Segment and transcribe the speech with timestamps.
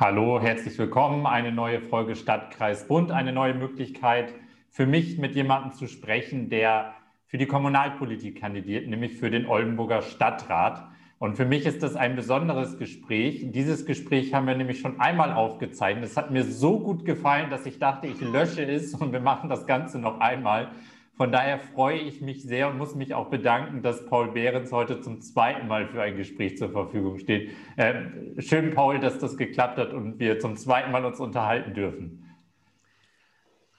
[0.00, 1.26] Hallo, herzlich willkommen.
[1.26, 4.32] Eine neue Folge Stadtkreis Bund, eine neue Möglichkeit
[4.70, 6.94] für mich mit jemandem zu sprechen, der
[7.26, 10.86] für die Kommunalpolitik kandidiert, nämlich für den Oldenburger Stadtrat.
[11.18, 13.50] Und für mich ist das ein besonderes Gespräch.
[13.50, 16.04] Dieses Gespräch haben wir nämlich schon einmal aufgezeichnet.
[16.04, 19.50] Es hat mir so gut gefallen, dass ich dachte, ich lösche es und wir machen
[19.50, 20.68] das Ganze noch einmal.
[21.18, 25.00] Von daher freue ich mich sehr und muss mich auch bedanken, dass Paul Behrens heute
[25.00, 27.50] zum zweiten Mal für ein Gespräch zur Verfügung steht.
[27.76, 32.24] Äh, schön, Paul, dass das geklappt hat und wir zum zweiten Mal uns unterhalten dürfen.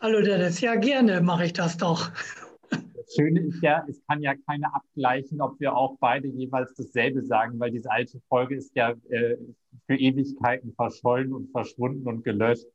[0.01, 2.11] Hallo Dennis, ja gerne mache ich das doch.
[2.69, 7.23] Das Schöne ist ja, es kann ja keiner abgleichen, ob wir auch beide jeweils dasselbe
[7.23, 9.37] sagen, weil diese alte Folge ist ja äh,
[9.87, 12.67] für Ewigkeiten verschollen und verschwunden und gelöscht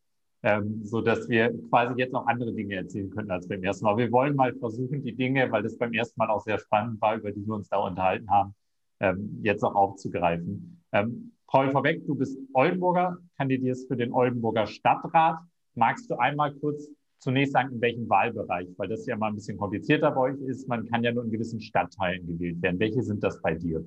[0.45, 3.97] ähm, so dass wir quasi jetzt noch andere Dinge erzählen könnten als beim ersten Mal.
[3.97, 7.17] Wir wollen mal versuchen, die Dinge, weil das beim ersten Mal auch sehr spannend war,
[7.17, 8.55] über die wir uns da unterhalten haben,
[9.01, 10.83] ähm, jetzt auch aufzugreifen.
[10.93, 15.39] Ähm, Paul vorweg, du bist Oldenburger, kandidierst für den Oldenburger Stadtrat.
[15.75, 16.89] Magst du einmal kurz
[17.21, 20.69] zunächst sagen, in welchem Wahlbereich, weil das ja mal ein bisschen komplizierter bei euch ist.
[20.69, 22.79] Man kann ja nur in gewissen Stadtteilen gewählt werden.
[22.79, 23.83] Welche sind das bei dir?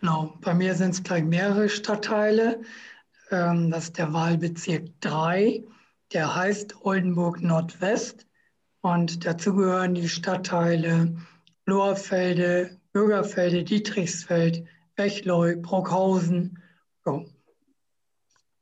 [0.00, 2.62] Genau, bei mir sind es gleich mehrere Stadtteile.
[3.32, 5.64] Ähm, das ist der Wahlbezirk 3,
[6.12, 8.26] der heißt Oldenburg Nordwest.
[8.82, 11.16] Und dazu gehören die Stadtteile
[11.66, 14.64] Lohrfelde, Bürgerfelde, Dietrichsfeld,
[14.96, 16.58] Bechleu, Brockhausen.
[17.04, 17.24] So.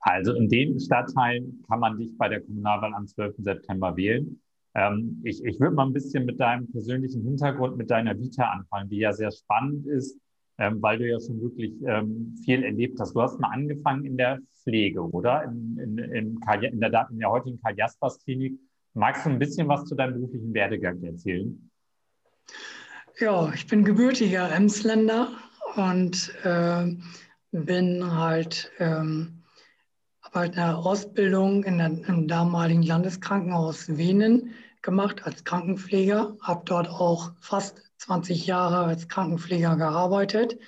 [0.00, 3.36] Also in den Stadtteilen kann man dich bei der Kommunalwahl am 12.
[3.38, 4.40] September wählen.
[4.74, 8.88] Ähm, ich ich würde mal ein bisschen mit deinem persönlichen Hintergrund, mit deiner Vita anfangen,
[8.88, 10.16] die ja sehr spannend ist
[10.60, 13.14] ähm, weil du ja schon wirklich ähm, viel erlebt hast.
[13.14, 15.42] Du hast mal angefangen in der Pflege, oder?
[15.44, 18.60] In, in, in, in, der, in der heutigen Karl Jaspers Klinik.
[18.92, 21.70] Magst du ein bisschen was zu deinem beruflichen Werdegang erzählen?
[23.18, 25.28] Ja, ich bin gebürtiger Emsländer
[25.76, 26.94] und äh,
[27.52, 29.42] bin halt, ähm,
[30.22, 37.32] habe eine Ausbildung in der, im damaligen Landeskrankenhaus Wenen gemacht als Krankenpfleger, habe dort auch
[37.40, 40.58] fast 20 Jahre als Krankenpfleger gearbeitet,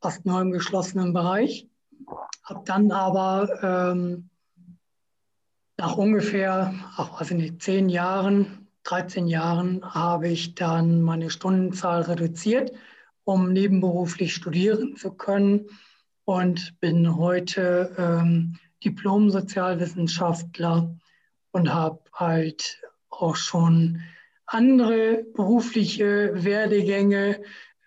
[0.00, 1.66] fast nur im geschlossenen Bereich.
[2.42, 4.28] Habe dann aber ähm,
[5.78, 12.02] nach ungefähr, ach, weiß ich nicht, 10 Jahren, 13 Jahren habe ich dann meine Stundenzahl
[12.02, 12.72] reduziert,
[13.24, 15.68] um nebenberuflich studieren zu können
[16.26, 20.94] und bin heute ähm, Diplom-Sozialwissenschaftler
[21.52, 24.02] und habe halt auch schon
[24.46, 27.40] andere berufliche Werdegänge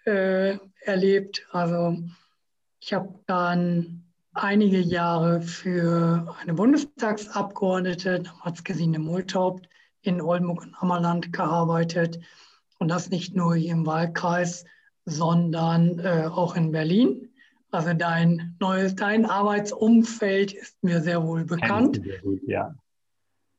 [0.05, 1.45] äh, erlebt.
[1.51, 1.97] Also
[2.79, 4.03] ich habe dann
[4.33, 9.67] einige Jahre für eine Bundestagsabgeordnete, damals Gesine Multhaupt,
[10.01, 12.19] in Oldenburg und Ammerland gearbeitet.
[12.79, 14.65] Und das nicht nur hier im Wahlkreis,
[15.05, 17.29] sondern äh, auch in Berlin.
[17.71, 22.01] Also dein neues, dein Arbeitsumfeld ist mir sehr wohl bekannt.
[22.03, 22.75] Sehr gut, ja.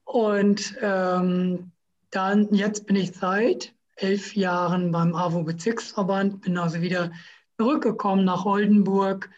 [0.05, 1.73] Und ähm,
[2.11, 7.11] dann, jetzt bin ich seit elf Jahren beim AWO-Bezirksverband, bin also wieder
[7.59, 9.31] zurückgekommen nach Oldenburg,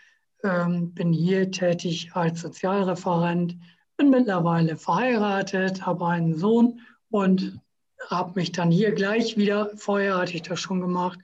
[0.43, 3.57] ähm, bin hier tätig als Sozialreferent,
[3.97, 7.61] bin mittlerweile verheiratet, habe einen Sohn und
[8.09, 11.19] habe mich dann hier gleich wieder, vorher hatte ich das schon gemacht,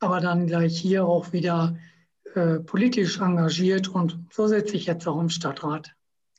[0.00, 1.76] aber dann gleich hier auch wieder
[2.34, 5.94] äh, politisch engagiert und so sitze ich jetzt auch im Stadtrat.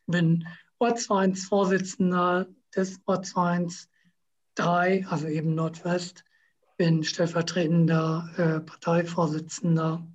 [0.08, 0.48] Bin
[0.80, 3.90] Ortsvereinsvorsitzender des Ortsvereins
[4.56, 6.24] 3, also eben Nordwest,
[6.78, 10.06] bin stellvertretender äh, Parteivorsitzender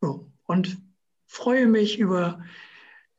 [0.00, 0.78] so, und
[1.26, 2.40] freue mich über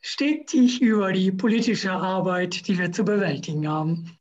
[0.01, 4.17] stetig über die politische Arbeit, die wir zu bewältigen haben.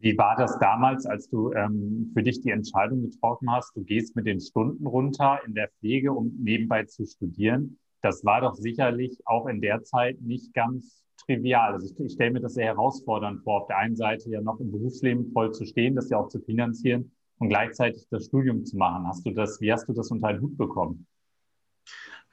[0.00, 4.16] Wie war das damals, als du ähm, für dich die Entscheidung getroffen hast, du gehst
[4.16, 7.78] mit den Stunden runter in der Pflege, um nebenbei zu studieren?
[8.02, 11.72] Das war doch sicherlich auch in der Zeit nicht ganz trivial.
[11.72, 14.58] Also ich, ich stelle mir das sehr herausfordernd vor, auf der einen Seite ja noch
[14.60, 18.76] im Berufsleben voll zu stehen, das ja auch zu finanzieren und gleichzeitig das Studium zu
[18.76, 19.06] machen.
[19.06, 21.06] Hast du das, wie hast du das unter den Hut bekommen?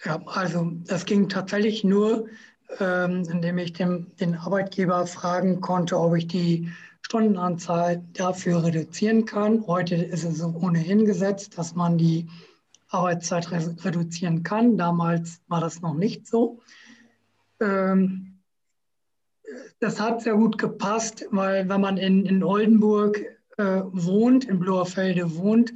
[0.03, 2.27] Ja, also das ging tatsächlich nur,
[2.79, 6.69] ähm, indem ich dem, den Arbeitgeber fragen konnte, ob ich die
[7.01, 9.65] Stundenanzahl dafür reduzieren kann.
[9.67, 12.29] Heute ist es ohnehin gesetzt, dass man die
[12.89, 14.77] Arbeitszeit reduzieren kann.
[14.77, 16.59] Damals war das noch nicht so.
[17.59, 18.39] Ähm,
[19.79, 23.19] das hat sehr gut gepasst, weil wenn man in, in Oldenburg
[23.57, 25.73] äh, wohnt, in Bloerfelde wohnt,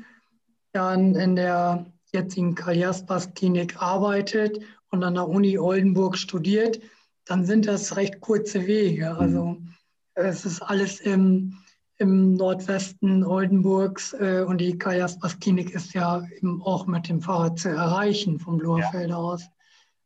[0.72, 6.80] dann in der jetzigen Karl Jaspers Klinik arbeitet und an der Uni Oldenburg studiert,
[7.26, 9.16] dann sind das recht kurze Wege.
[9.16, 9.74] Also mhm.
[10.14, 11.58] es ist alles im,
[11.98, 17.22] im Nordwesten Oldenburgs äh, und die Karl Jaspers Klinik ist ja eben auch mit dem
[17.22, 19.18] Fahrrad zu erreichen vom Bloerfelde ja.
[19.18, 19.44] aus.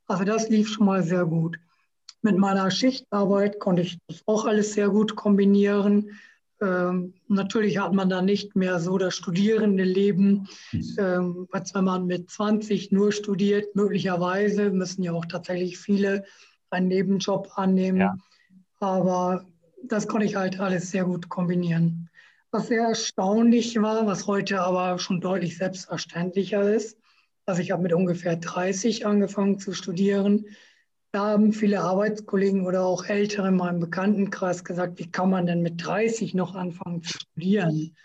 [0.06, 1.57] Also das lief schon mal sehr gut.
[2.22, 6.12] Mit meiner Schichtarbeit konnte ich das auch alles sehr gut kombinieren.
[6.60, 10.48] Ähm, natürlich hat man da nicht mehr so das studierende Leben,
[10.98, 13.75] ähm, als wenn man mit 20 nur studiert.
[13.75, 16.25] Möglicherweise müssen ja auch tatsächlich viele
[16.69, 18.00] einen Nebenjob annehmen.
[18.00, 18.18] Ja.
[18.80, 19.45] Aber
[19.84, 22.10] das konnte ich halt alles sehr gut kombinieren.
[22.52, 26.98] Was sehr erstaunlich war, was heute aber schon deutlich selbstverständlicher ist,
[27.48, 30.46] also ich habe mit ungefähr 30 angefangen zu studieren.
[31.14, 35.62] Da haben viele Arbeitskollegen oder auch Ältere in meinem Bekanntenkreis gesagt, wie kann man denn
[35.62, 37.96] mit 30 noch anfangen zu studieren?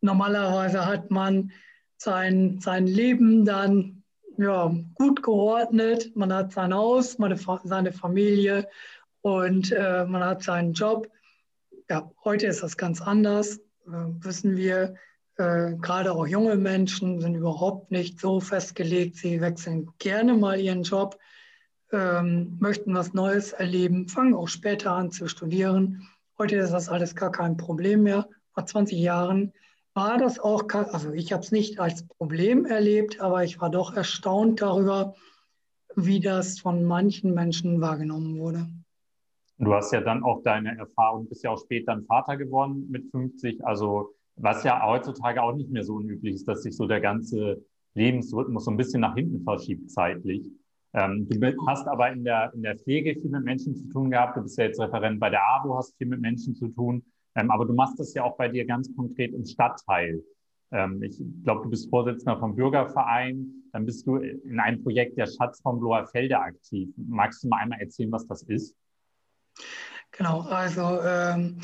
[0.00, 1.52] Normalerweise hat man
[1.98, 4.02] sein, sein Leben dann
[4.38, 7.18] ja, gut geordnet, man hat sein Haus,
[7.64, 8.68] seine Familie
[9.26, 11.10] und äh, man hat seinen Job.
[11.90, 13.56] Ja, heute ist das ganz anders,
[13.88, 13.90] äh,
[14.20, 14.94] wissen wir.
[15.36, 19.16] Äh, gerade auch junge Menschen sind überhaupt nicht so festgelegt.
[19.16, 21.18] Sie wechseln gerne mal ihren Job,
[21.90, 26.06] ähm, möchten was Neues erleben, fangen auch später an zu studieren.
[26.38, 28.28] Heute ist das alles gar kein Problem mehr.
[28.54, 29.52] Vor 20 Jahren
[29.92, 33.96] war das auch, also ich habe es nicht als Problem erlebt, aber ich war doch
[33.96, 35.16] erstaunt darüber,
[35.96, 38.68] wie das von manchen Menschen wahrgenommen wurde.
[39.58, 43.10] Du hast ja dann auch deine Erfahrung, bist ja auch später ein Vater geworden mit
[43.10, 43.64] 50.
[43.64, 47.64] Also was ja heutzutage auch nicht mehr so unüblich ist, dass sich so der ganze
[47.94, 50.50] Lebensrhythmus so ein bisschen nach hinten verschiebt zeitlich.
[50.92, 54.36] Ähm, du hast aber in der, in der Pflege viel mit Menschen zu tun gehabt.
[54.36, 57.02] Du bist ja jetzt Referent bei der AWO, hast viel mit Menschen zu tun.
[57.34, 60.22] Ähm, aber du machst das ja auch bei dir ganz konkret im Stadtteil.
[60.72, 63.46] Ähm, ich glaube, du bist Vorsitzender vom Bürgerverein.
[63.72, 66.88] Dann bist du in einem Projekt der Schatz vom Bloer Felder aktiv.
[66.96, 68.74] Magst du mal einmal erzählen, was das ist?
[70.16, 71.58] Genau, also ähm,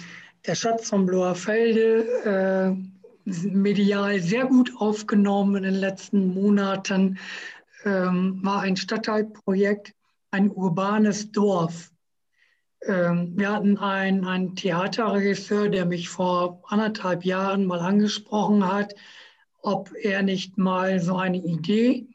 [0.47, 2.93] der Schatz von Bloerfelde, äh,
[3.25, 7.19] medial sehr gut aufgenommen in den letzten Monaten,
[7.85, 9.95] ähm, war ein Stadtteilprojekt,
[10.31, 11.93] ein urbanes Dorf.
[12.85, 18.95] Ähm, wir hatten einen, einen Theaterregisseur, der mich vor anderthalb Jahren mal angesprochen hat,
[19.63, 22.09] ob er nicht mal so eine Idee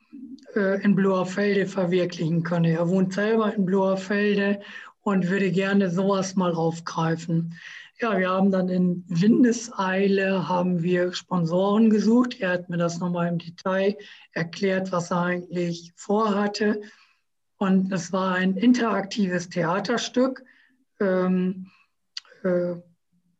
[0.55, 2.71] äh, in Bloerfelde verwirklichen könne.
[2.71, 4.59] Er wohnt selber in Bloerfelde
[5.07, 7.55] und würde gerne sowas mal aufgreifen.
[8.01, 12.41] Ja, wir haben dann in Windeseile haben wir Sponsoren gesucht.
[12.41, 13.95] Er hat mir das nochmal im Detail
[14.33, 16.81] erklärt, was er eigentlich vorhatte.
[17.57, 20.43] Und es war ein interaktives Theaterstück,
[20.99, 21.71] ähm,
[22.43, 22.73] äh,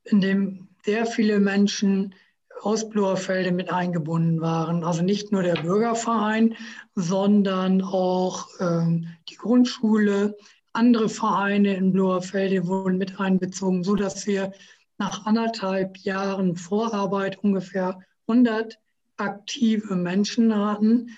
[0.05, 2.15] in dem sehr viele Menschen
[2.61, 4.85] aus Bloerfelde mit eingebunden waren.
[4.85, 6.55] Also nicht nur der Bürgerverein,
[6.95, 10.37] sondern auch ähm, die Grundschule,
[10.77, 14.53] andere Vereine in Bloerfelde wurden mit einbezogen, sodass wir
[14.99, 18.77] nach anderthalb Jahren Vorarbeit ungefähr 100
[19.17, 21.09] aktive Menschen hatten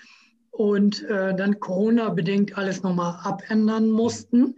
[0.50, 4.56] und äh, dann Corona-bedingt alles nochmal abändern mussten.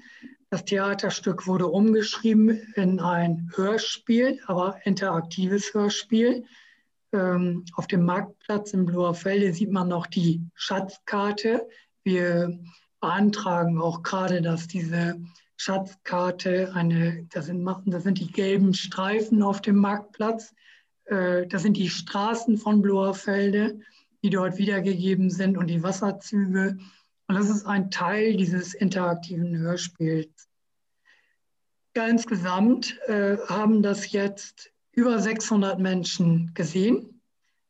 [0.50, 6.44] Das Theaterstück wurde umgeschrieben in ein Hörspiel, aber interaktives Hörspiel.
[7.12, 11.69] Ähm, auf dem Marktplatz in Bloerfelde sieht man noch die Schatzkarte.
[12.05, 12.58] Wir
[13.02, 15.20] beantragen auch gerade, dass diese
[15.56, 20.55] Schatzkarte eine, das sind, das sind die gelben Streifen auf dem Marktplatz,
[21.05, 23.81] äh, das sind die Straßen von Bloerfelde,
[24.22, 26.79] die dort wiedergegeben sind und die Wasserzüge.
[27.26, 30.48] Und das ist ein Teil dieses interaktiven Hörspiels.
[31.96, 37.20] Ja, insgesamt äh, haben das jetzt über 600 Menschen gesehen.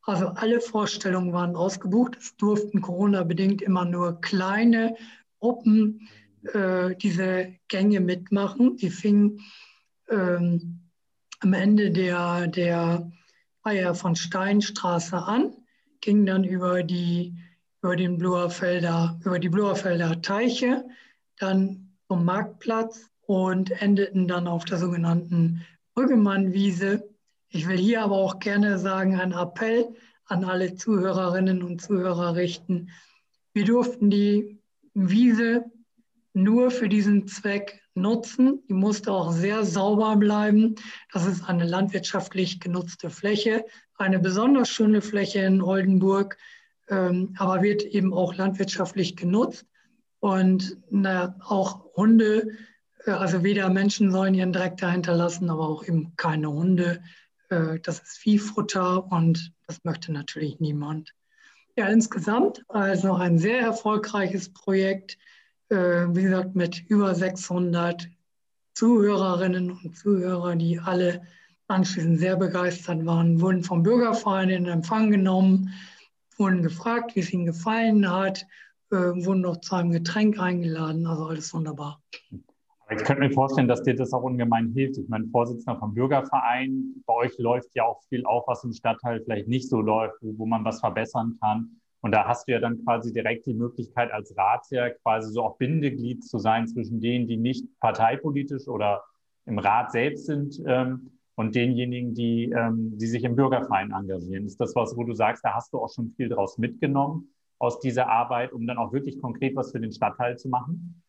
[0.02, 2.16] Also alle Vorstellungen waren ausgebucht.
[2.21, 4.97] Es durften Corona-bedingt immer nur kleine
[5.42, 6.08] Gruppen
[6.54, 8.76] äh, diese Gänge mitmachen.
[8.76, 9.40] Die fingen
[10.08, 10.82] ähm,
[11.40, 13.11] am Ende der, der
[13.64, 15.52] Feier von Steinstraße an,
[16.00, 17.34] gingen dann über die,
[17.82, 20.84] über, den Bloerfelder, über die Bloerfelder Teiche,
[21.38, 27.08] dann zum Marktplatz und endeten dann auf der sogenannten Brüggemannwiese.
[27.49, 29.92] Ich will hier aber auch gerne sagen, ein Appell
[30.26, 32.90] an alle Zuhörerinnen und Zuhörer richten.
[33.52, 34.62] Wir durften die
[34.94, 35.64] Wiese
[36.34, 38.62] nur für diesen Zweck nutzen.
[38.68, 40.76] Die musste auch sehr sauber bleiben.
[41.12, 43.64] Das ist eine landwirtschaftlich genutzte Fläche,
[43.96, 46.38] eine besonders schöne Fläche in Oldenburg,
[46.88, 49.66] ähm, aber wird eben auch landwirtschaftlich genutzt.
[50.20, 52.56] Und na, auch Hunde,
[53.06, 57.02] äh, also weder Menschen sollen ihren Dreck dahinter lassen, aber auch eben keine Hunde.
[57.50, 61.14] Äh, das ist Viehfutter und das möchte natürlich niemand.
[61.76, 65.17] Ja, insgesamt also ein sehr erfolgreiches Projekt,
[65.71, 68.09] äh, wie gesagt, mit über 600
[68.75, 71.23] Zuhörerinnen und Zuhörern, die alle
[71.69, 75.73] anschließend sehr begeistert waren, wurden vom Bürgerverein in Empfang genommen,
[76.37, 78.47] wurden gefragt, wie es ihnen gefallen hat,
[78.91, 82.02] äh, wurden noch zu einem Getränk eingeladen, also alles wunderbar.
[82.94, 84.99] Ich könnte mir vorstellen, dass dir das auch ungemein hilft.
[84.99, 89.22] Ich meine, Vorsitzender vom Bürgerverein, bei euch läuft ja auch viel auf, was im Stadtteil
[89.22, 91.80] vielleicht nicht so läuft, wo, man was verbessern kann.
[92.00, 95.56] Und da hast du ja dann quasi direkt die Möglichkeit, als Ratsherr quasi so auch
[95.56, 99.02] Bindeglied zu sein zwischen denen, die nicht parteipolitisch oder
[99.46, 104.44] im Rat selbst sind ähm, und denjenigen, die, ähm, die sich im Bürgerverein engagieren.
[104.44, 107.78] Ist das was, wo du sagst, da hast du auch schon viel draus mitgenommen aus
[107.78, 111.01] dieser Arbeit, um dann auch wirklich konkret was für den Stadtteil zu machen?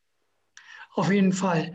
[0.95, 1.73] Auf jeden Fall.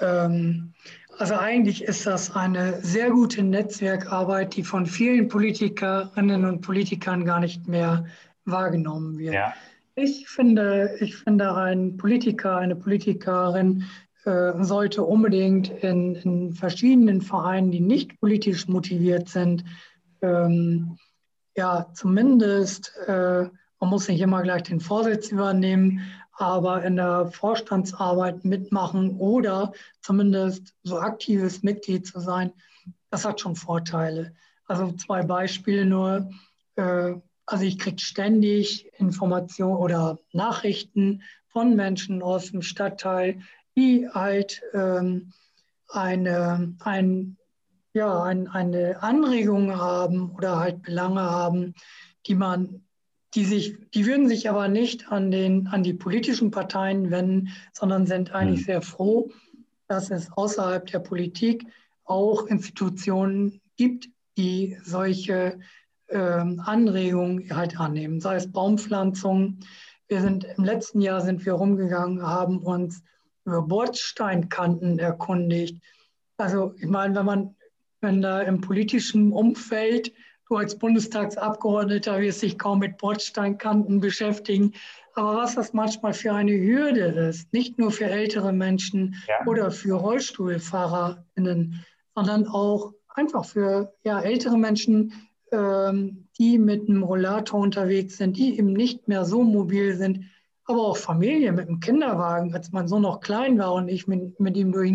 [0.00, 0.74] Ähm,
[1.18, 7.40] also eigentlich ist das eine sehr gute Netzwerkarbeit, die von vielen Politikerinnen und Politikern gar
[7.40, 8.06] nicht mehr
[8.44, 9.34] wahrgenommen wird.
[9.34, 9.52] Ja.
[9.96, 13.84] Ich finde, ich finde, ein Politiker, eine Politikerin
[14.24, 19.64] äh, sollte unbedingt in, in, verschiedenen Vereinen, die nicht politisch motiviert sind,
[20.22, 20.96] ähm,
[21.56, 23.46] ja, zumindest, äh,
[23.80, 26.00] man muss nicht immer gleich den Vorsitz übernehmen,
[26.32, 32.52] aber in der Vorstandsarbeit mitmachen oder zumindest so aktives Mitglied zu sein,
[33.10, 34.34] das hat schon Vorteile.
[34.66, 36.30] Also zwei Beispiele nur.
[36.76, 37.14] Äh,
[37.46, 43.40] also ich kriege ständig Informationen oder Nachrichten von Menschen aus dem Stadtteil,
[43.76, 45.32] die halt ähm,
[45.88, 47.36] eine, ein,
[47.92, 51.74] ja, ein, eine Anregung haben oder halt Belange haben,
[52.26, 52.84] die man,
[53.34, 58.06] die sich, die würden sich aber nicht an den, an die politischen Parteien wenden, sondern
[58.06, 58.66] sind eigentlich mhm.
[58.66, 59.30] sehr froh,
[59.86, 61.66] dass es außerhalb der Politik
[62.04, 65.60] auch Institutionen gibt, die solche
[66.08, 69.60] ähm, Anregungen halt annehmen, sei es Baumpflanzung.
[70.08, 73.02] Wir sind im letzten Jahr sind wir rumgegangen, haben uns
[73.44, 75.80] über Bordsteinkanten erkundigt.
[76.36, 77.56] Also ich meine, wenn man,
[78.00, 80.12] wenn da im politischen Umfeld
[80.50, 84.72] du als Bundestagsabgeordneter wirst dich kaum mit Bordsteinkanten beschäftigen.
[85.14, 89.46] Aber was das manchmal für eine Hürde ist, nicht nur für ältere Menschen ja.
[89.46, 95.12] oder für RollstuhlfahrerInnen, sondern auch einfach für ja, ältere Menschen,
[95.52, 100.24] ähm, die mit einem Rollator unterwegs sind, die eben nicht mehr so mobil sind,
[100.64, 104.38] aber auch Familie mit dem Kinderwagen, als mein Sohn noch klein war und ich mit,
[104.38, 104.92] mit ihm durch,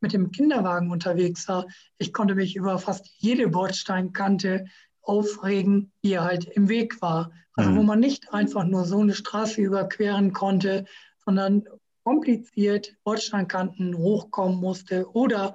[0.00, 1.66] mit dem Kinderwagen unterwegs war.
[1.98, 4.66] Ich konnte mich über fast jede Bordsteinkante
[5.02, 7.32] aufregen, die halt im Weg war.
[7.54, 7.76] Also mhm.
[7.76, 10.86] wo man nicht einfach nur so eine Straße überqueren konnte,
[11.24, 11.64] sondern
[12.04, 15.54] kompliziert Bordsteinkanten hochkommen musste oder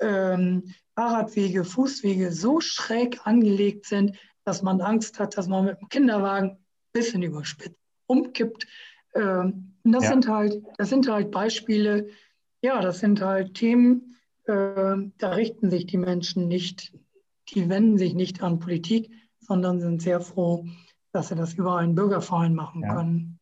[0.00, 5.88] ähm, Fahrradwege, Fußwege so schräg angelegt sind, dass man Angst hat, dass man mit dem
[5.88, 6.58] Kinderwagen ein
[6.92, 8.66] bisschen überspitzt umkippt.
[9.14, 10.10] Ähm, das, ja.
[10.10, 12.08] sind halt, das sind halt Beispiele,
[12.60, 16.92] ja, das sind halt Themen, äh, da richten sich die Menschen nicht,
[17.54, 20.64] die wenden sich nicht an Politik, sondern sind sehr froh,
[21.12, 22.94] dass sie das über einen Bürgerverein machen ja.
[22.94, 23.38] können.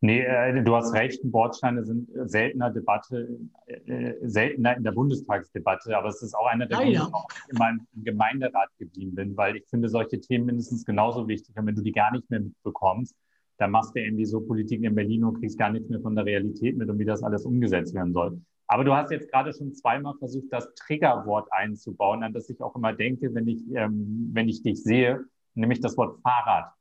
[0.00, 6.08] Nee, äh, du hast recht, Bordsteine sind seltener Debatte, äh, seltener in der Bundestagsdebatte, aber
[6.08, 9.66] es ist auch einer der Gründe, warum ich immer im Gemeinderat geblieben bin, weil ich
[9.68, 11.56] finde solche Themen mindestens genauso wichtig.
[11.56, 13.16] Und wenn du die gar nicht mehr mitbekommst,
[13.58, 16.26] dann machst du irgendwie so Politik in Berlin und kriegst gar nichts mehr von der
[16.26, 18.38] Realität mit und wie das alles umgesetzt werden soll.
[18.68, 22.74] Aber du hast jetzt gerade schon zweimal versucht, das Triggerwort einzubauen, an das ich auch
[22.74, 26.72] immer denke, wenn ich, ähm, wenn ich dich sehe, nämlich das Wort Fahrrad.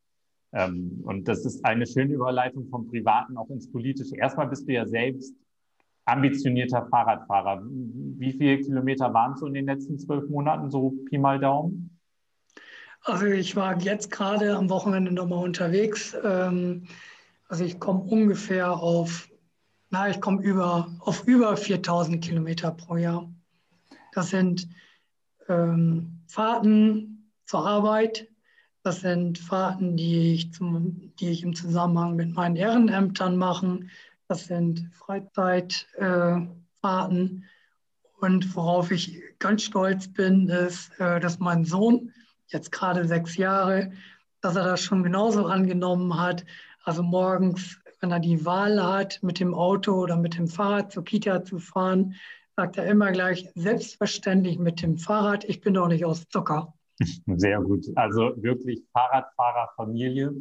[0.54, 4.16] Ähm, und das ist eine schöne Überleitung vom Privaten auch ins Politische.
[4.18, 5.36] Erstmal bist du ja selbst
[6.06, 7.64] ambitionierter Fahrradfahrer.
[7.64, 12.00] Wie viele Kilometer waren es so in den letzten zwölf Monaten, so Pi mal Daumen?
[13.02, 16.16] Also ich war jetzt gerade am Wochenende nochmal unterwegs.
[16.24, 16.88] Ähm,
[17.48, 19.30] also ich komme ungefähr auf,
[19.96, 23.30] na, ich komme über, auf über 4000 Kilometer pro Jahr.
[24.12, 24.68] Das sind
[25.48, 28.28] ähm, Fahrten zur Arbeit,
[28.84, 33.80] das sind Fahrten, die ich, zum, die ich im Zusammenhang mit meinen Ehrenämtern mache.
[34.28, 36.44] Das sind Freizeitfahrten.
[36.82, 37.46] Äh,
[38.20, 42.12] und worauf ich ganz stolz bin, ist, äh, dass mein Sohn,
[42.48, 43.94] jetzt gerade sechs Jahre,
[44.42, 46.44] dass er das schon genauso angenommen hat.
[46.84, 51.04] Also morgens, wenn er die Wahl hat, mit dem Auto oder mit dem Fahrrad zur
[51.04, 52.14] Kita zu fahren,
[52.56, 56.76] sagt er immer gleich, selbstverständlich mit dem Fahrrad, ich bin doch nicht aus Zucker.
[57.26, 57.88] Sehr gut.
[57.96, 60.36] Also wirklich Fahrradfahrerfamilie.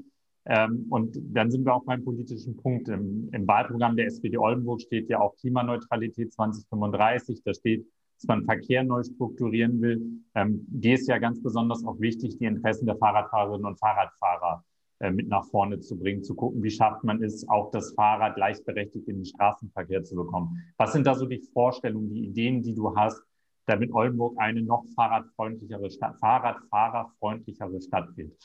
[0.45, 2.89] Ähm, und dann sind wir auch beim politischen Punkt.
[2.91, 7.45] Im, Wahlprogramm der SPD Oldenburg steht ja auch Klimaneutralität 2035.
[7.45, 7.87] Da steht,
[8.19, 10.03] dass man Verkehr neu strukturieren will.
[10.35, 14.63] Ähm, dir ist ja ganz besonders auch wichtig, die Interessen der Fahrradfahrerinnen und Fahrradfahrer
[15.11, 19.09] mit nach vorne zu bringen, zu gucken, wie schafft man es, auch das Fahrrad gleichberechtigt
[19.09, 20.63] in den Straßenverkehr zu bekommen.
[20.79, 23.23] Was sind da so die Vorstellungen, die Ideen, die du hast,
[23.67, 28.39] damit Oldenburg eine noch fahrradfreundlichere Stadt, Fahrradfahrerfreundlichere Stadt wird.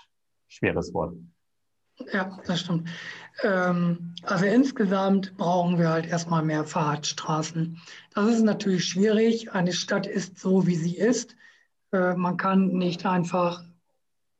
[0.47, 1.15] Schweres Wort.
[2.13, 2.89] Ja, das stimmt.
[3.43, 7.77] Ähm, also insgesamt brauchen wir halt erstmal mehr Fahrradstraßen.
[8.15, 9.51] Das ist natürlich schwierig.
[9.51, 11.35] Eine Stadt ist so, wie sie ist.
[11.91, 13.63] Äh, man kann nicht einfach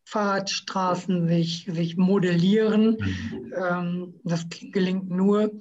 [0.09, 2.97] Fahrradstraßen sich, sich modellieren.
[2.99, 3.53] Mhm.
[3.55, 5.51] Ähm, das gelingt nur,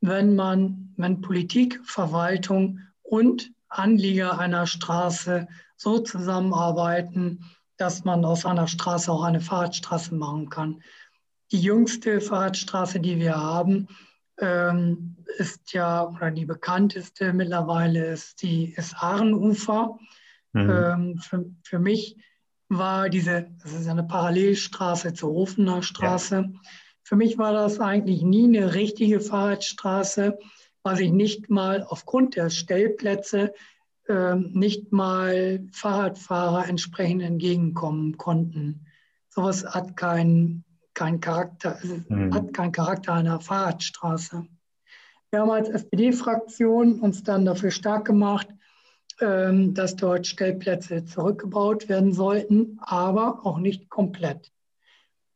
[0.00, 7.44] wenn man, wenn Politik, Verwaltung und Anlieger einer Straße so zusammenarbeiten,
[7.76, 10.82] dass man aus einer Straße auch eine Fahrradstraße machen kann.
[11.52, 13.88] Die jüngste Fahrradstraße, die wir haben,
[14.38, 19.98] ähm, ist ja, oder die bekannteste mittlerweile ist die ist Aarenufer.
[20.52, 20.70] Mhm.
[20.70, 22.16] Ähm, für, für mich
[22.78, 26.36] war diese, das ist eine Parallelstraße zur Ofener Straße.
[26.36, 26.60] Ja.
[27.02, 30.38] Für mich war das eigentlich nie eine richtige Fahrradstraße,
[30.82, 33.52] weil ich nicht mal aufgrund der Stellplätze
[34.08, 38.86] äh, nicht mal Fahrradfahrer entsprechend entgegenkommen konnten.
[39.28, 40.64] Sowas hat keinen
[40.94, 41.78] kein Charakter,
[42.08, 42.32] mhm.
[42.32, 44.46] hat keinen Charakter einer Fahrradstraße.
[45.30, 48.48] Wir haben als SPD-Fraktion uns dann dafür stark gemacht,
[49.20, 54.52] ähm, dass dort Stellplätze zurückgebaut werden sollten, aber auch nicht komplett.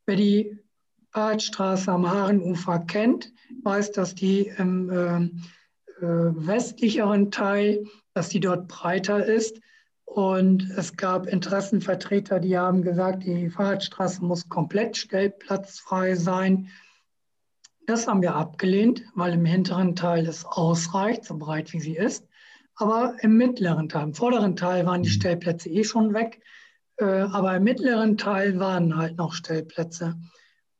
[0.06, 0.58] Wer die
[1.10, 3.32] Fahrradstraße am Haarenufer kennt,
[3.62, 9.60] weiß, dass die im äh, äh, westlicheren Teil, dass die dort breiter ist.
[10.04, 16.68] Und es gab Interessenvertreter, die haben gesagt, die Fahrradstraße muss komplett stellplatzfrei sein.
[17.86, 22.27] Das haben wir abgelehnt, weil im hinteren Teil es ausreicht, so breit wie sie ist.
[22.80, 25.14] Aber im mittleren Teil, im vorderen Teil waren die mhm.
[25.14, 26.40] Stellplätze eh schon weg.
[26.96, 30.14] Äh, aber im mittleren Teil waren halt noch Stellplätze.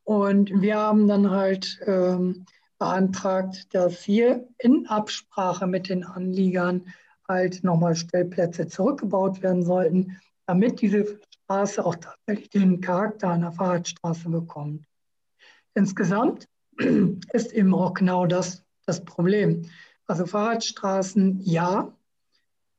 [0.04, 2.46] Und wir haben dann halt ähm,
[2.78, 6.86] beantragt, dass hier in Absprache mit den Anliegern
[7.28, 14.28] halt nochmal Stellplätze zurückgebaut werden sollten, damit diese Straße auch tatsächlich den Charakter einer Fahrradstraße
[14.30, 14.86] bekommt.
[15.74, 16.46] Insgesamt
[17.32, 19.70] ist eben auch genau das das Problem.
[20.08, 21.92] Also Fahrradstraßen ja,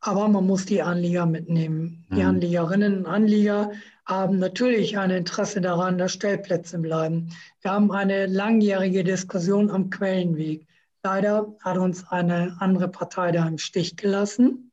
[0.02, 2.06] aber man muss die Anlieger mitnehmen.
[2.10, 2.28] Die mhm.
[2.28, 3.72] Anliegerinnen und Anlieger
[4.06, 7.30] haben natürlich ein Interesse daran, dass Stellplätze bleiben.
[7.62, 10.66] Wir haben eine langjährige Diskussion am Quellenweg.
[11.04, 14.72] Leider hat uns eine andere Partei da im Stich gelassen.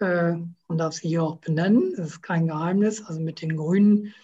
[0.00, 0.36] Äh,
[0.68, 3.04] man darf sie hier auch benennen, das ist kein Geheimnis.
[3.04, 4.14] Also mit den Grünen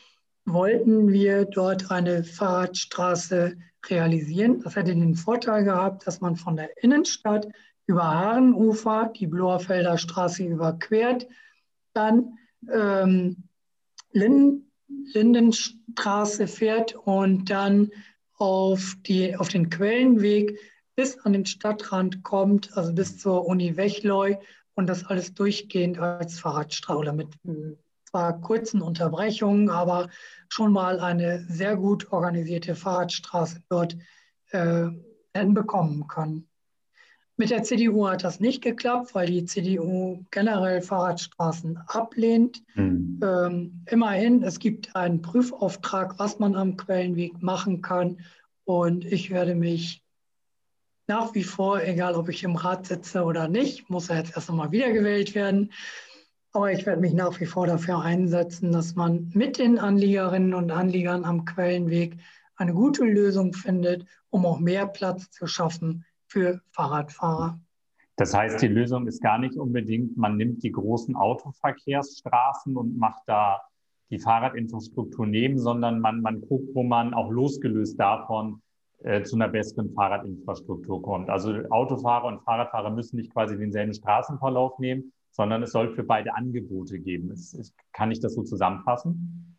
[0.47, 4.61] wollten wir dort eine Fahrradstraße realisieren.
[4.63, 7.49] Das hätte den Vorteil gehabt, dass man von der Innenstadt
[7.87, 11.27] über Haarenufer die Bloerfelder Straße überquert,
[11.93, 12.39] dann
[12.71, 13.45] ähm,
[14.13, 14.71] Linden,
[15.13, 17.91] Lindenstraße fährt und dann
[18.35, 20.59] auf, die, auf den Quellenweg
[20.95, 24.37] bis an den Stadtrand kommt, also bis zur Uni Wechleu
[24.75, 27.29] und das alles durchgehend als Fahrradstraße oder mit
[28.11, 30.09] zwar kurzen Unterbrechungen, aber
[30.49, 33.97] schon mal eine sehr gut organisierte Fahrradstraße dort
[34.51, 34.89] äh,
[35.35, 36.47] hinbekommen können.
[37.37, 42.63] Mit der CDU hat das nicht geklappt, weil die CDU generell Fahrradstraßen ablehnt.
[42.75, 43.21] Mhm.
[43.23, 48.19] Ähm, immerhin, es gibt einen Prüfauftrag, was man am Quellenweg machen kann.
[48.65, 50.05] Und ich werde mich
[51.07, 54.51] nach wie vor, egal ob ich im Rat sitze oder nicht, muss er jetzt erst
[54.51, 55.73] einmal wiedergewählt werden.
[56.53, 60.73] Aber ich werde mich nach wie vor dafür einsetzen, dass man mit den Anliegerinnen und
[60.73, 62.17] Anliegern am Quellenweg
[62.57, 67.59] eine gute Lösung findet, um auch mehr Platz zu schaffen für Fahrradfahrer.
[68.17, 73.23] Das heißt, die Lösung ist gar nicht unbedingt, man nimmt die großen Autoverkehrsstraßen und macht
[73.27, 73.61] da
[74.11, 78.61] die Fahrradinfrastruktur neben, sondern man, man guckt, wo man auch losgelöst davon
[79.03, 81.31] äh, zu einer besseren Fahrradinfrastruktur kommt.
[81.31, 86.35] Also Autofahrer und Fahrradfahrer müssen nicht quasi denselben Straßenverlauf nehmen, sondern es soll für beide
[86.35, 87.31] Angebote geben.
[87.31, 89.57] Es, es, kann ich das so zusammenfassen?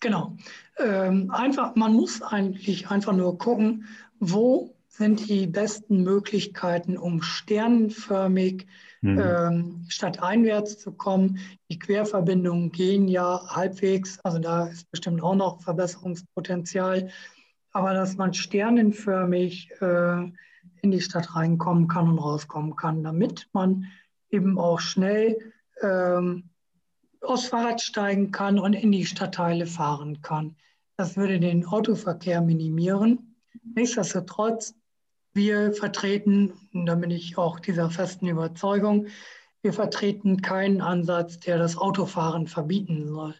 [0.00, 0.36] Genau.
[0.78, 3.86] Ähm, einfach, man muss eigentlich einfach nur gucken,
[4.18, 8.66] wo sind die besten Möglichkeiten, um sternenförmig
[9.00, 9.18] mhm.
[9.18, 11.38] ähm, stadteinwärts zu kommen.
[11.70, 17.10] Die Querverbindungen gehen ja halbwegs, also da ist bestimmt auch noch Verbesserungspotenzial,
[17.72, 20.32] aber dass man sternenförmig äh,
[20.82, 23.86] in die Stadt reinkommen kann und rauskommen kann, damit man
[24.30, 26.50] eben auch schnell ähm,
[27.20, 30.56] aufs Fahrrad steigen kann und in die Stadtteile fahren kann.
[30.96, 33.36] Das würde den Autoverkehr minimieren.
[33.74, 34.74] Nichtsdestotrotz
[35.32, 39.06] wir vertreten, und da bin ich auch dieser festen Überzeugung,
[39.62, 43.34] wir vertreten keinen Ansatz, der das Autofahren verbieten soll.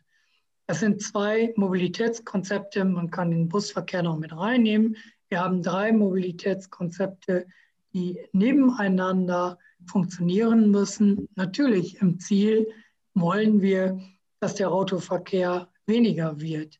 [0.66, 4.96] Es sind zwei Mobilitätskonzepte, man kann den Busverkehr noch mit reinnehmen.
[5.28, 7.46] Wir haben drei Mobilitätskonzepte,
[7.92, 11.28] die nebeneinander funktionieren müssen.
[11.34, 12.68] Natürlich im Ziel
[13.14, 14.00] wollen wir,
[14.40, 16.78] dass der Autoverkehr weniger wird.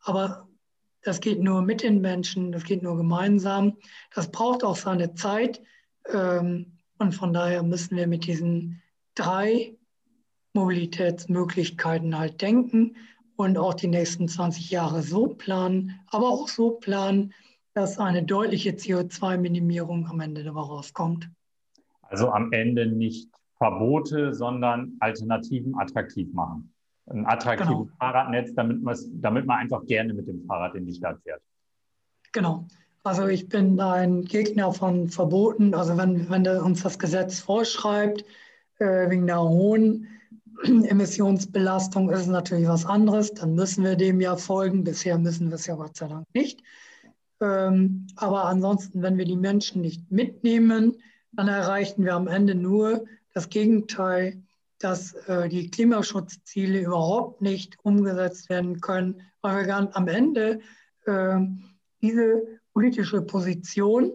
[0.00, 0.48] Aber
[1.04, 3.76] Das geht nur mit den Menschen, das geht nur gemeinsam.
[4.14, 5.60] Das braucht auch seine Zeit.
[6.06, 8.80] Ähm, und von daher müssen wir mit diesen
[9.16, 9.76] drei
[10.54, 12.96] Mobilitätsmöglichkeiten halt denken
[13.36, 17.34] und auch die nächsten 20 Jahre so planen, aber auch so planen,
[17.74, 21.30] dass eine deutliche CO2-Minimierung am Ende dabei rauskommt.
[22.02, 26.72] Also am Ende nicht Verbote, sondern Alternativen attraktiv machen.
[27.06, 27.88] Ein attraktives genau.
[27.98, 28.80] Fahrradnetz, damit,
[29.14, 31.42] damit man einfach gerne mit dem Fahrrad in die Stadt fährt.
[32.32, 32.66] Genau.
[33.04, 35.74] Also ich bin ein Gegner von Verboten.
[35.74, 38.24] Also wenn, wenn uns das Gesetz vorschreibt,
[38.78, 40.08] äh, wegen der hohen
[40.64, 43.32] Emissionsbelastung ist es natürlich was anderes.
[43.32, 44.84] Dann müssen wir dem ja folgen.
[44.84, 46.62] Bisher müssen wir es ja Gott sei Dank nicht.
[47.42, 50.96] Ähm, aber ansonsten, wenn wir die Menschen nicht mitnehmen,
[51.32, 54.40] dann erreichen wir am Ende nur das Gegenteil,
[54.78, 60.60] dass äh, die Klimaschutzziele überhaupt nicht umgesetzt werden können, weil wir gar am Ende
[61.06, 61.38] äh,
[62.00, 64.12] diese politische Position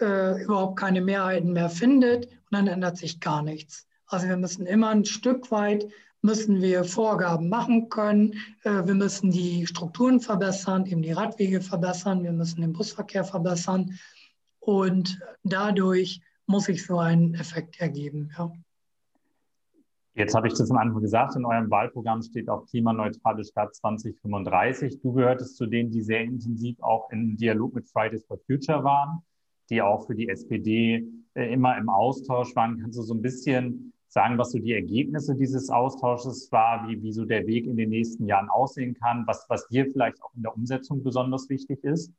[0.00, 3.86] äh, überhaupt keine Mehrheiten mehr findet und dann ändert sich gar nichts.
[4.06, 5.88] Also wir müssen immer ein Stück weit
[6.22, 8.34] müssen wir Vorgaben machen können.
[8.62, 12.22] Äh, wir müssen die Strukturen verbessern, eben die Radwege verbessern.
[12.22, 13.98] Wir müssen den Busverkehr verbessern.
[14.60, 18.30] Und dadurch muss sich so ein Effekt ergeben.
[18.38, 18.52] Ja.
[20.14, 25.00] Jetzt habe ich das am Anfang gesagt, in eurem Wahlprogramm steht auch klimaneutrale Stadt 2035.
[25.00, 29.22] Du gehörtest zu denen, die sehr intensiv auch im Dialog mit Fridays for Future waren,
[29.70, 32.78] die auch für die SPD äh, immer im Austausch waren.
[32.78, 37.12] Kannst du so ein bisschen sagen, was so die Ergebnisse dieses Austausches war, wie, wie
[37.12, 40.42] so der Weg in den nächsten Jahren aussehen kann, was, was dir vielleicht auch in
[40.42, 42.12] der Umsetzung besonders wichtig ist?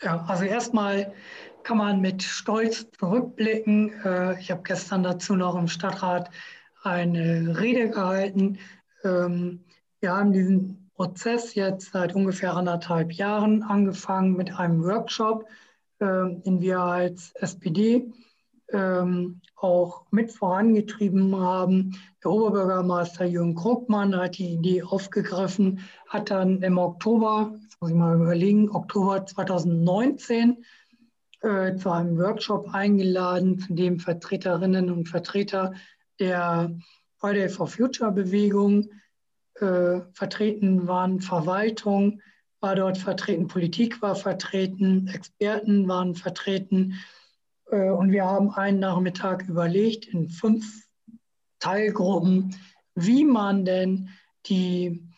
[0.00, 1.12] Ja, also erstmal
[1.62, 3.92] kann man mit Stolz zurückblicken.
[4.04, 6.30] Äh, ich habe gestern dazu noch im Stadtrat
[6.82, 8.58] eine Rede gehalten.
[9.04, 9.60] Ähm,
[10.00, 15.46] wir haben diesen Prozess jetzt seit ungefähr anderthalb Jahren angefangen mit einem Workshop,
[16.00, 18.10] ähm, den wir als SPD
[18.72, 21.98] ähm, auch mit vorangetrieben haben.
[22.22, 27.96] Der Oberbürgermeister Jürgen Krugmann hat die Idee aufgegriffen, hat dann im Oktober, jetzt muss ich
[27.96, 30.64] mal überlegen, Oktober 2019
[31.40, 35.72] äh, zu einem Workshop eingeladen, zu dem Vertreterinnen und Vertreter
[36.20, 36.76] der
[37.16, 38.90] Friday for Future Bewegung
[39.54, 42.20] äh, vertreten waren, Verwaltung
[42.60, 46.94] war dort vertreten, Politik war vertreten, Experten waren vertreten
[47.70, 50.86] und wir haben einen Nachmittag überlegt in fünf
[51.58, 52.54] Teilgruppen,
[52.94, 54.10] wie man denn
[54.46, 55.08] die,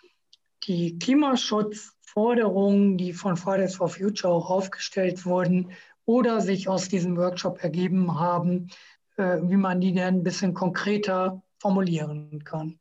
[0.65, 5.73] die Klimaschutzforderungen, die von Fridays for Future auch aufgestellt wurden
[6.05, 8.69] oder sich aus diesem Workshop ergeben haben,
[9.17, 12.79] äh, wie man die denn ein bisschen konkreter formulieren kann.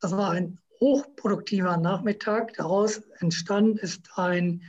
[0.00, 2.54] Das war ein hochproduktiver Nachmittag.
[2.54, 4.62] Daraus entstanden ist ein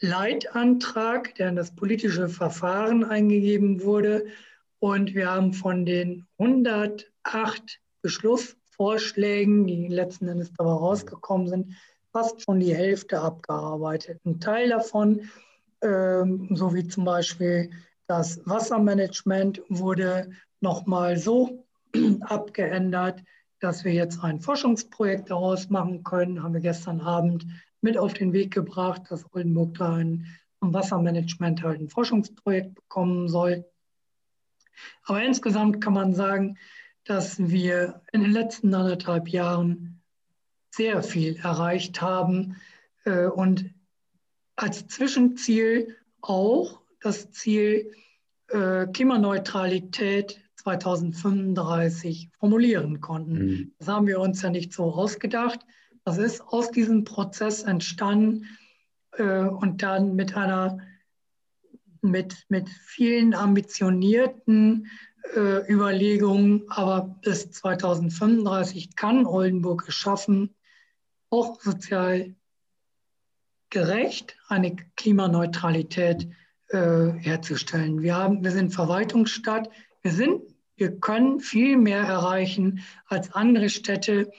[0.00, 4.26] Leitantrag, der in das politische Verfahren eingegeben wurde.
[4.78, 11.74] Und wir haben von den 108 Beschlussvorschlägen, die letzten Endes dabei rausgekommen sind,
[12.12, 14.20] fast schon die Hälfte abgearbeitet.
[14.24, 15.28] Ein Teil davon,
[15.82, 17.70] ähm, so wie zum Beispiel
[18.06, 20.30] das Wassermanagement, wurde
[20.60, 21.66] nochmal so
[22.20, 23.22] abgeändert,
[23.60, 26.42] dass wir jetzt ein Forschungsprojekt daraus machen können.
[26.42, 27.46] Haben wir gestern Abend
[27.80, 30.26] mit auf den Weg gebracht, dass Oldenburg da ein,
[30.60, 33.64] im Wassermanagement halt ein Forschungsprojekt bekommen soll.
[35.04, 36.58] Aber insgesamt kann man sagen,
[37.04, 40.00] dass wir in den letzten anderthalb Jahren
[40.70, 42.56] sehr viel erreicht haben
[43.04, 43.72] äh, und
[44.56, 47.92] als Zwischenziel auch das Ziel
[48.48, 53.46] äh, Klimaneutralität 2035 formulieren konnten.
[53.46, 53.72] Mhm.
[53.78, 55.60] Das haben wir uns ja nicht so ausgedacht,
[56.08, 58.46] das ist aus diesem Prozess entstanden
[59.12, 60.78] äh, und dann mit einer
[62.00, 64.86] mit, mit vielen ambitionierten
[65.34, 70.54] äh, Überlegungen, aber bis 2035 kann Oldenburg es schaffen,
[71.28, 72.34] auch sozial
[73.68, 76.28] gerecht eine Klimaneutralität
[76.68, 78.00] äh, herzustellen.
[78.00, 79.68] Wir, haben, wir sind Verwaltungsstadt,
[80.00, 80.40] wir, sind,
[80.76, 84.30] wir können viel mehr erreichen als andere Städte,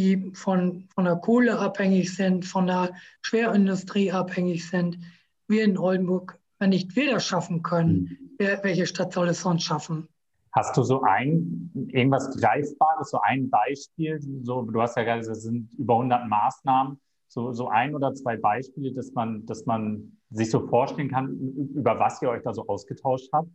[0.00, 4.98] die von, von der Kohle abhängig sind, von der Schwerindustrie abhängig sind.
[5.46, 8.30] Wir in Oldenburg, wenn nicht wir das schaffen können, mhm.
[8.38, 10.08] wer, welche Stadt soll es sonst schaffen?
[10.52, 14.20] Hast du so ein, irgendwas Greifbares, so ein Beispiel?
[14.42, 16.98] So, du hast ja gerade gesagt, es sind über 100 Maßnahmen.
[17.28, 21.38] So, so ein oder zwei Beispiele, dass man, dass man sich so vorstellen kann,
[21.74, 23.48] über was ihr euch da so ausgetauscht habt?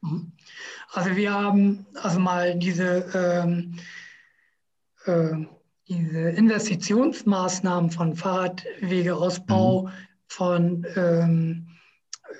[0.00, 0.32] Mhm.
[0.92, 3.78] Also wir haben also mal diese ähm,
[5.04, 5.46] äh,
[5.88, 9.90] diese Investitionsmaßnahmen von Fahrradwegeausbau, mhm.
[10.28, 11.66] von ähm,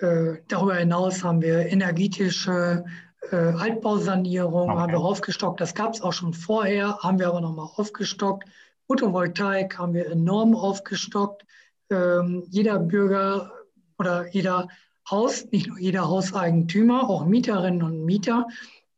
[0.00, 2.84] äh, darüber hinaus haben wir energetische
[3.30, 4.78] äh, Altbausanierung, okay.
[4.78, 5.60] haben wir aufgestockt.
[5.60, 8.48] Das gab es auch schon vorher, haben wir aber nochmal aufgestockt.
[8.86, 11.44] Photovoltaik haben wir enorm aufgestockt.
[11.90, 13.52] Ähm, jeder Bürger
[13.98, 14.68] oder jeder
[15.10, 18.46] Haus, nicht nur jeder Hauseigentümer, auch Mieterinnen und Mieter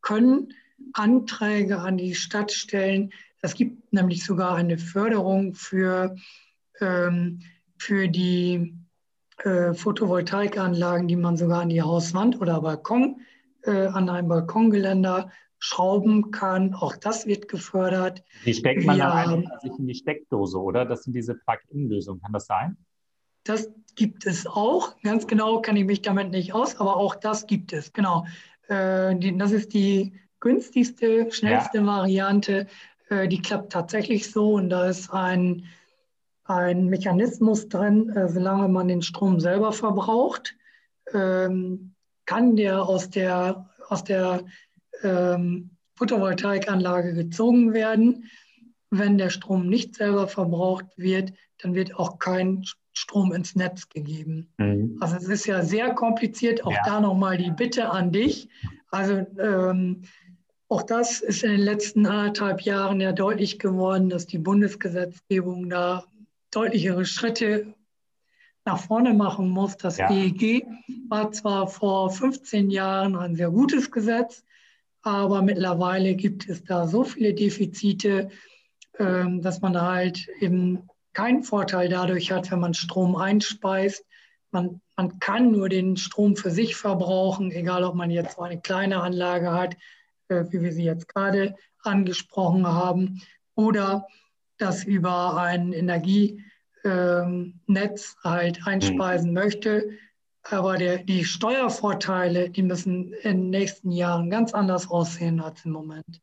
[0.00, 0.52] können
[0.92, 3.12] Anträge an die Stadt stellen.
[3.44, 6.16] Es gibt nämlich sogar eine Förderung für,
[6.80, 7.40] ähm,
[7.76, 8.74] für die
[9.42, 13.20] äh, Photovoltaikanlagen, die man sogar an die Hauswand oder Balkon,
[13.64, 16.72] äh, an einem Balkongeländer schrauben kann.
[16.72, 18.22] Auch das wird gefördert.
[18.46, 20.86] Die steckt man Wir, dann sich in die Steckdose, oder?
[20.86, 22.22] Das sind diese Plug-in-Lösungen.
[22.22, 22.78] Kann das sein?
[23.44, 24.98] Das gibt es auch.
[25.02, 27.92] Ganz genau kenne ich mich damit nicht aus, aber auch das gibt es.
[27.92, 28.24] Genau.
[28.68, 31.86] Äh, die, das ist die günstigste, schnellste ja.
[31.86, 32.68] Variante.
[33.08, 35.64] Äh, die klappt tatsächlich so und da ist ein,
[36.44, 40.54] ein Mechanismus drin, äh, solange man den Strom selber verbraucht,
[41.12, 41.94] ähm,
[42.26, 44.44] kann der aus der, aus der
[45.02, 48.30] ähm, Photovoltaikanlage gezogen werden.
[48.90, 54.52] Wenn der Strom nicht selber verbraucht wird, dann wird auch kein Strom ins Netz gegeben.
[54.58, 54.96] Mhm.
[55.00, 56.64] Also es ist ja sehr kompliziert.
[56.64, 56.82] Auch ja.
[56.84, 58.48] da nochmal die Bitte an dich.
[58.90, 60.02] Also ähm,
[60.74, 66.04] auch das ist in den letzten anderthalb Jahren ja deutlich geworden, dass die Bundesgesetzgebung da
[66.50, 67.72] deutlichere Schritte
[68.64, 69.76] nach vorne machen muss.
[69.76, 70.08] Das ja.
[70.08, 70.66] BEG
[71.08, 74.42] war zwar vor 15 Jahren ein sehr gutes Gesetz,
[75.02, 78.30] aber mittlerweile gibt es da so viele Defizite,
[78.98, 84.04] ähm, dass man halt eben keinen Vorteil dadurch hat, wenn man Strom einspeist.
[84.50, 88.60] Man, man kann nur den Strom für sich verbrauchen, egal ob man jetzt so eine
[88.60, 89.76] kleine Anlage hat,
[90.50, 93.20] wie wir sie jetzt gerade angesprochen haben,
[93.54, 94.06] oder
[94.58, 96.42] das über ein Energienetz
[98.22, 99.34] halt einspeisen mhm.
[99.34, 99.90] möchte.
[100.50, 105.72] Aber der, die Steuervorteile, die müssen in den nächsten Jahren ganz anders aussehen als im
[105.72, 106.20] Moment.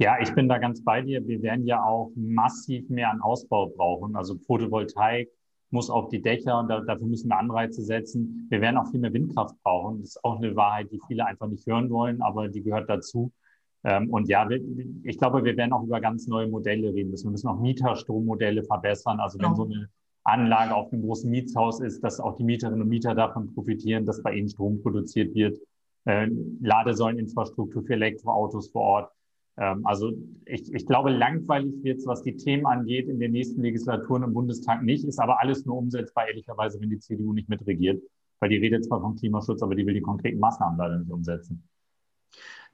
[0.00, 1.26] Ja, ich bin da ganz bei dir.
[1.26, 4.14] Wir werden ja auch massiv mehr an Ausbau brauchen.
[4.14, 5.28] Also Photovoltaik
[5.70, 8.46] muss auf die Dächer und da, dafür müssen wir Anreize setzen.
[8.50, 10.00] Wir werden auch viel mehr Windkraft brauchen.
[10.00, 13.32] Das ist auch eine Wahrheit, die viele einfach nicht hören wollen, aber die gehört dazu.
[13.84, 14.48] Ähm, und ja,
[15.04, 17.26] ich glaube, wir werden auch über ganz neue Modelle reden müssen.
[17.26, 19.20] Wir müssen auch Mieterstrommodelle verbessern.
[19.20, 19.88] Also wenn so eine
[20.24, 24.22] Anlage auf einem großen Mietshaus ist, dass auch die Mieterinnen und Mieter davon profitieren, dass
[24.22, 25.58] bei ihnen Strom produziert wird.
[26.04, 26.28] Äh,
[26.60, 29.12] Ladesäuleninfrastruktur für Elektroautos vor Ort.
[29.58, 30.12] Ähm, also
[30.44, 34.32] ich, ich glaube, langweilig wird es, was die Themen angeht, in den nächsten Legislaturen im
[34.32, 38.02] Bundestag nicht, ist aber alles nur umsetzbar, ehrlicherweise, wenn die CDU nicht mitregiert.
[38.40, 41.68] Weil die redet zwar vom Klimaschutz, aber die will die konkreten Maßnahmen leider nicht umsetzen.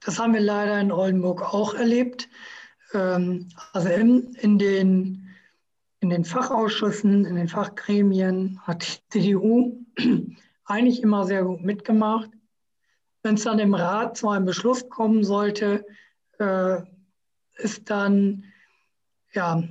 [0.04, 2.28] Das haben wir leider in Oldenburg auch erlebt.
[2.92, 5.28] Ähm, also in, in, den,
[6.00, 9.86] in den Fachausschüssen, in den Fachgremien hat die CDU
[10.66, 12.30] eigentlich immer sehr gut mitgemacht.
[13.22, 15.86] Wenn es dann im Rat zu einem Beschluss kommen sollte,
[16.38, 16.82] äh,
[17.56, 18.44] ist dann
[19.32, 19.62] ja,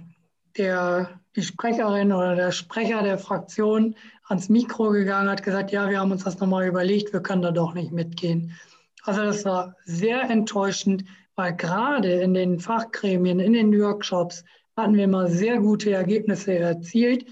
[0.57, 3.95] der, die Sprecherin oder der Sprecher der Fraktion
[4.27, 7.51] ans Mikro gegangen, hat gesagt, ja, wir haben uns das nochmal überlegt, wir können da
[7.51, 8.55] doch nicht mitgehen.
[9.03, 11.03] Also das war sehr enttäuschend,
[11.35, 14.43] weil gerade in den Fachgremien, in den Workshops
[14.77, 17.25] hatten wir mal sehr gute Ergebnisse erzielt.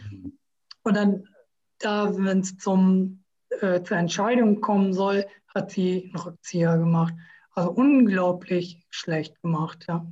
[0.83, 1.27] Und dann,
[1.79, 2.53] da, wenn es
[3.61, 7.13] äh, zur Entscheidung kommen soll, hat sie einen Rückzieher gemacht.
[7.61, 10.03] Also unglaublich schlecht gemacht, ja.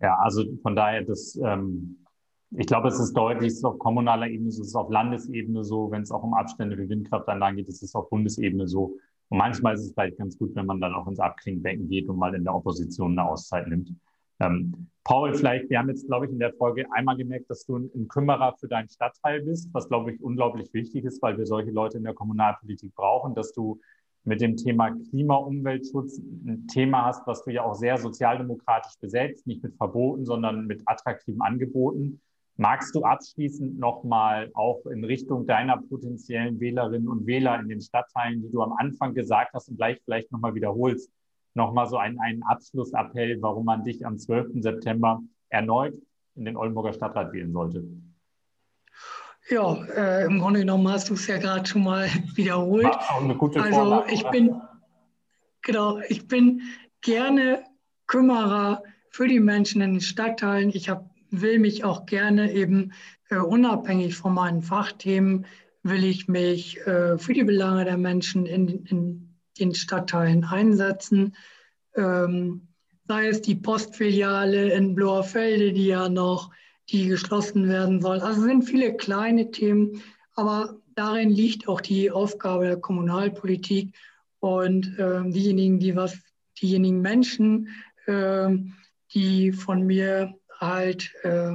[0.00, 2.06] Ja, also von daher, das, ähm,
[2.52, 5.64] ich glaube, es ist deutlich, es ist auf kommunaler Ebene so, es ist auf Landesebene
[5.64, 8.96] so, wenn es auch um Abstände für Windkraftanlagen geht, es ist auf Bundesebene so.
[9.30, 12.18] Und manchmal ist es vielleicht ganz gut, wenn man dann auch ins Abklingbecken geht und
[12.18, 13.90] mal in der Opposition eine Auszeit nimmt.
[14.38, 17.78] Ähm, Paul, vielleicht, wir haben jetzt, glaube ich, in der Folge einmal gemerkt, dass du
[17.78, 21.46] ein, ein Kümmerer für deinen Stadtteil bist, was, glaube ich, unglaublich wichtig ist, weil wir
[21.46, 23.80] solche Leute in der Kommunalpolitik brauchen, dass du
[24.24, 29.46] mit dem Thema Klima, Umweltschutz ein Thema hast, was du ja auch sehr sozialdemokratisch besetzt,
[29.46, 32.20] nicht mit Verboten, sondern mit attraktiven Angeboten.
[32.56, 38.42] Magst du abschließend nochmal auch in Richtung deiner potenziellen Wählerinnen und Wähler in den Stadtteilen,
[38.42, 41.10] die du am Anfang gesagt hast und gleich vielleicht nochmal wiederholst,
[41.54, 44.62] nochmal so einen, einen Abschlussappell, warum man dich am 12.
[44.62, 45.94] September erneut
[46.36, 47.84] in den Oldenburger Stadtrat wählen sollte?
[49.50, 52.86] Ja, äh, im Grunde genommen hast du es ja gerade schon mal wiederholt.
[52.86, 54.60] Auch eine gute also Vorlage, ich bin,
[55.62, 56.62] genau, ich bin
[57.00, 57.64] gerne
[58.06, 60.70] Kümmerer für die Menschen in den Stadtteilen.
[60.72, 62.92] Ich hab, will mich auch gerne eben
[63.28, 65.46] äh, unabhängig von meinen Fachthemen,
[65.82, 71.34] will ich mich äh, für die Belange der Menschen in, in den Stadtteilen einsetzen.
[71.96, 72.68] Ähm,
[73.08, 76.50] sei es die Postfiliale in Bloerfelde, die ja noch
[76.90, 78.20] die geschlossen werden soll.
[78.20, 80.02] Also sind viele kleine Themen,
[80.34, 83.94] aber darin liegt auch die Aufgabe der Kommunalpolitik
[84.40, 86.18] und äh, diejenigen, die was,
[86.60, 87.68] diejenigen Menschen,
[88.06, 88.48] äh,
[89.14, 91.52] die von mir halt äh,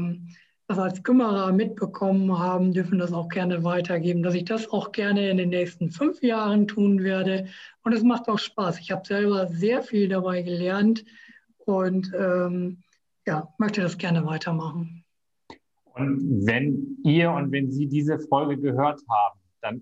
[0.67, 5.29] das als Kümmerer mitbekommen haben, dürfen das auch gerne weitergeben, dass ich das auch gerne
[5.29, 7.47] in den nächsten fünf Jahren tun werde.
[7.83, 8.79] Und es macht auch Spaß.
[8.79, 11.05] Ich habe selber sehr viel dabei gelernt
[11.65, 12.83] und ähm,
[13.27, 15.04] ja, möchte das gerne weitermachen.
[15.95, 19.81] Und wenn ihr und wenn Sie diese Folge gehört haben, dann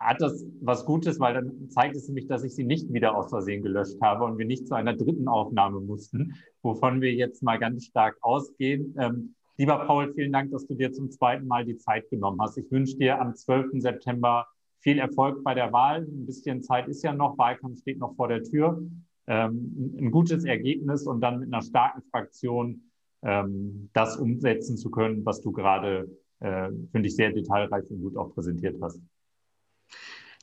[0.00, 3.30] hat das was Gutes, weil dann zeigt es nämlich, dass ich sie nicht wieder aus
[3.30, 7.58] Versehen gelöscht habe und wir nicht zu einer dritten Aufnahme mussten, wovon wir jetzt mal
[7.58, 8.94] ganz stark ausgehen.
[8.98, 12.58] Ähm, lieber Paul, vielen Dank, dass du dir zum zweiten Mal die Zeit genommen hast.
[12.58, 13.80] Ich wünsche dir am 12.
[13.80, 14.46] September
[14.80, 16.02] viel Erfolg bei der Wahl.
[16.02, 18.82] Ein bisschen Zeit ist ja noch, Wahlkampf steht noch vor der Tür.
[19.26, 22.82] Ähm, ein gutes Ergebnis und dann mit einer starken Fraktion
[23.24, 26.08] ähm, das umsetzen zu können, was du gerade,
[26.40, 29.00] äh, finde ich, sehr detailreich und gut auch präsentiert hast.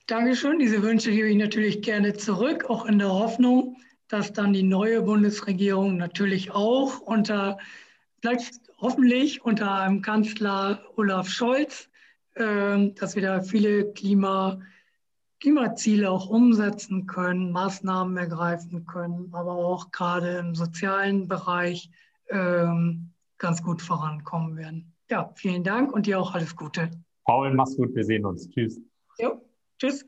[0.08, 0.60] Dankeschön.
[0.60, 5.04] Diese Wünsche gebe ich natürlich gerne zurück, auch in der Hoffnung, dass dann die neue
[5.04, 7.60] Bundesregierung natürlich auch unter,
[8.20, 11.88] vielleicht hoffentlich unter einem Kanzler Olaf Scholz,
[12.34, 14.60] äh, dass wir da viele Klima,
[15.39, 21.89] Klimaziele auch umsetzen können, Maßnahmen ergreifen können, aber auch gerade im sozialen Bereich
[22.32, 24.94] ähm, ganz gut vorankommen werden.
[25.10, 26.89] Ja, vielen Dank und dir auch alles Gute.
[27.26, 28.50] Paul, mach's gut, wir sehen uns.
[28.50, 28.80] Tschüss.
[29.20, 29.41] Jo,
[29.78, 30.06] tschüss.